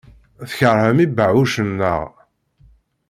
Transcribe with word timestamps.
Tkeṛhem 0.49 0.97
ibeɛɛucen, 1.05 1.69
naɣ? 1.79 2.01